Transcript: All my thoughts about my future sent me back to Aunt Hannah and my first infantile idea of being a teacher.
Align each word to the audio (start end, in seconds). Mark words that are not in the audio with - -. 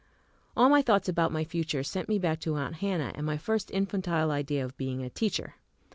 All 0.57 0.67
my 0.67 0.81
thoughts 0.81 1.07
about 1.07 1.31
my 1.31 1.43
future 1.43 1.83
sent 1.83 2.09
me 2.09 2.17
back 2.17 2.39
to 2.39 2.55
Aunt 2.55 2.77
Hannah 2.77 3.11
and 3.13 3.23
my 3.23 3.37
first 3.37 3.69
infantile 3.69 4.31
idea 4.31 4.65
of 4.65 4.75
being 4.75 5.03
a 5.03 5.11
teacher. 5.11 5.53